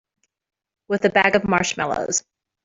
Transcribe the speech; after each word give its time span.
With 0.87 1.05
a 1.05 1.11
bag 1.11 1.35
of 1.35 1.43
marshmallows. 1.47 2.23